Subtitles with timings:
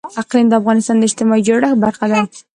[0.21, 2.19] اقلیم د افغانستان د اجتماعي جوړښت برخه ده.